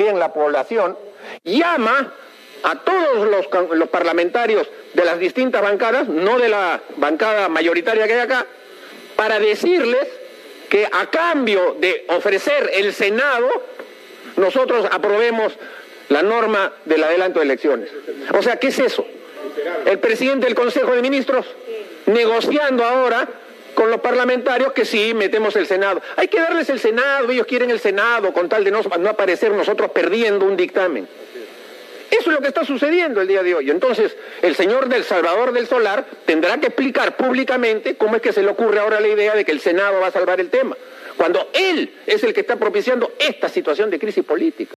[0.00, 0.96] bien la población,
[1.44, 2.12] llama
[2.62, 8.14] a todos los, los parlamentarios de las distintas bancadas, no de la bancada mayoritaria que
[8.14, 8.46] hay acá,
[9.16, 10.08] para decirles
[10.68, 13.48] que a cambio de ofrecer el Senado,
[14.36, 15.52] nosotros aprobemos
[16.08, 17.90] la norma del adelanto de elecciones.
[18.32, 19.04] O sea, ¿qué es eso?
[19.84, 21.46] El presidente del Consejo de Ministros
[22.06, 23.28] negociando ahora
[23.74, 26.02] con los parlamentarios que sí, metemos el Senado.
[26.16, 29.52] Hay que darles el Senado, ellos quieren el Senado con tal de no, no aparecer
[29.52, 31.08] nosotros perdiendo un dictamen.
[32.10, 33.70] Eso es lo que está sucediendo el día de hoy.
[33.70, 38.42] Entonces, el señor del Salvador del Solar tendrá que explicar públicamente cómo es que se
[38.42, 40.76] le ocurre ahora la idea de que el Senado va a salvar el tema,
[41.16, 44.74] cuando él es el que está propiciando esta situación de crisis política.